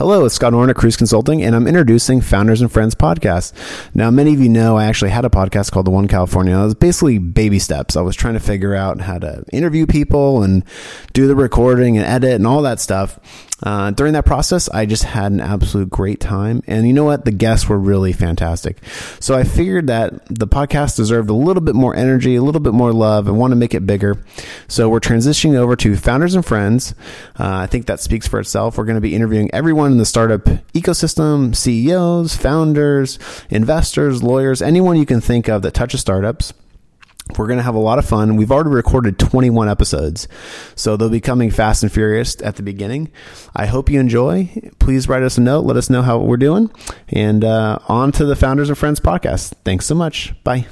[0.00, 3.52] Hello, it's Scott Orn at Kruze Consulting, and I'm introducing Founders and Friends podcast.
[3.94, 6.58] Now, many of you know I actually had a podcast called The One California.
[6.58, 7.96] It was basically baby steps.
[7.96, 10.64] I was trying to figure out how to interview people and
[11.12, 13.18] do the recording and edit and all that stuff.
[13.62, 16.62] Uh, during that process, I just had an absolute great time.
[16.66, 17.24] And you know what?
[17.24, 18.78] The guests were really fantastic.
[19.20, 22.72] So I figured that the podcast deserved a little bit more energy, a little bit
[22.72, 24.16] more love, and want to make it bigger.
[24.68, 26.94] So we're transitioning over to Founders and Friends.
[27.38, 28.78] Uh, I think that speaks for itself.
[28.78, 33.18] We're going to be interviewing everyone in the startup ecosystem CEOs, founders,
[33.50, 36.52] investors, lawyers, anyone you can think of that touches startups.
[37.38, 38.36] We're going to have a lot of fun.
[38.36, 40.28] We've already recorded 21 episodes,
[40.74, 43.10] so they'll be coming fast and furious at the beginning.
[43.54, 44.70] I hope you enjoy.
[44.78, 45.64] Please write us a note.
[45.64, 46.70] Let us know how we're doing.
[47.08, 49.52] And uh, on to the Founders and Friends podcast.
[49.64, 50.34] Thanks so much.
[50.44, 50.66] Bye.